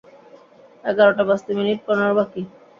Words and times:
এগারোটা 0.83 1.23
বাজতে 1.29 1.51
মিনিট 1.57 1.79
পনেরো 1.87 2.13
বাকি। 2.19 2.41